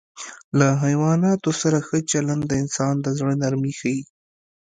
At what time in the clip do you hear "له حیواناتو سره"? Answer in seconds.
0.59-1.77